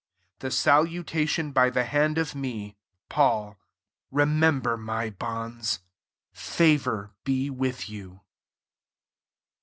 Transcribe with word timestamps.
18 0.37 0.37
The 0.39 0.49
salutation 0.51 1.51
by 1.51 1.69
the 1.69 1.83
hand 1.83 2.17
of 2.17 2.33
me 2.33 2.75
Paul. 3.07 3.55
Remember 4.09 4.75
my 4.75 5.11
bonds. 5.11 5.81
Favour 6.31 7.11
be 7.23 7.51
with 7.51 7.87
you. 7.87 8.21